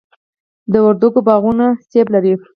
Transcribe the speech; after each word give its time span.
د 0.71 0.73
وردګو 0.85 1.19
باغونه 1.27 1.65
مڼې 1.89 2.01
لري. 2.13 2.33